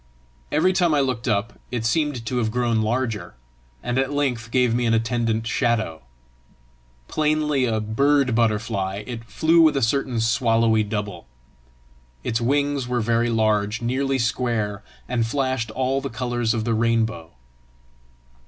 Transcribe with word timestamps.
Every 0.51 0.73
time 0.73 0.95
I 0.95 0.99
looked 0.99 1.27
up, 1.27 1.59
it 1.69 1.85
seemed 1.85 2.25
to 2.25 2.37
have 2.39 2.49
grown 2.49 2.81
larger, 2.81 3.35
and 3.83 3.99
at 3.99 4.11
length 4.11 4.49
gave 4.49 4.73
me 4.73 4.87
an 4.87 4.95
attendant 4.95 5.45
shadow. 5.45 6.01
Plainly 7.07 7.65
a 7.65 7.79
bird 7.79 8.33
butterfly, 8.33 9.03
it 9.05 9.25
flew 9.25 9.61
with 9.61 9.77
a 9.77 9.81
certain 9.83 10.19
swallowy 10.19 10.81
double. 10.83 11.27
Its 12.23 12.41
wings 12.41 12.87
were 12.87 12.99
very 12.99 13.29
large, 13.29 13.83
nearly 13.83 14.17
square, 14.17 14.83
and 15.07 15.27
flashed 15.27 15.69
all 15.69 16.01
the 16.01 16.09
colours 16.09 16.55
of 16.55 16.63
the 16.65 16.73
rainbow. 16.73 17.33